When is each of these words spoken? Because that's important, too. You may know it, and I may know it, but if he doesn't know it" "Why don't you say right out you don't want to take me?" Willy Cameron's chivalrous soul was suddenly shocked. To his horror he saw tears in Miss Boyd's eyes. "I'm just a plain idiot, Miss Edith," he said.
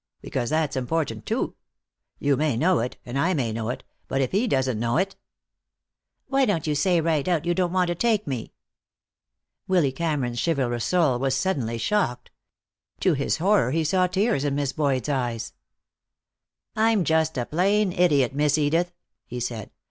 Because 0.19 0.49
that's 0.49 0.75
important, 0.75 1.27
too. 1.27 1.53
You 2.17 2.35
may 2.35 2.57
know 2.57 2.79
it, 2.79 2.97
and 3.05 3.19
I 3.19 3.35
may 3.35 3.51
know 3.53 3.69
it, 3.69 3.83
but 4.07 4.19
if 4.19 4.31
he 4.31 4.47
doesn't 4.47 4.79
know 4.79 4.97
it" 4.97 5.15
"Why 6.27 6.43
don't 6.45 6.65
you 6.65 6.73
say 6.73 6.99
right 6.99 7.27
out 7.27 7.45
you 7.45 7.53
don't 7.53 7.71
want 7.71 7.89
to 7.89 7.93
take 7.93 8.25
me?" 8.25 8.53
Willy 9.67 9.91
Cameron's 9.91 10.43
chivalrous 10.43 10.85
soul 10.85 11.19
was 11.19 11.37
suddenly 11.37 11.77
shocked. 11.77 12.31
To 13.01 13.13
his 13.13 13.37
horror 13.37 13.69
he 13.69 13.83
saw 13.83 14.07
tears 14.07 14.43
in 14.43 14.55
Miss 14.55 14.73
Boyd's 14.73 15.07
eyes. 15.07 15.53
"I'm 16.75 17.03
just 17.03 17.37
a 17.37 17.45
plain 17.45 17.91
idiot, 17.91 18.33
Miss 18.33 18.57
Edith," 18.57 18.93
he 19.27 19.39
said. 19.39 19.69